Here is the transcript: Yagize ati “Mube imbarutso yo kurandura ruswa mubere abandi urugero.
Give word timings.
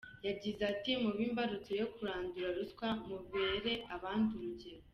Yagize 0.27 0.61
ati 0.71 0.91
“Mube 1.01 1.21
imbarutso 1.27 1.71
yo 1.81 1.87
kurandura 1.95 2.47
ruswa 2.57 2.87
mubere 3.07 3.73
abandi 3.95 4.31
urugero. 4.39 4.81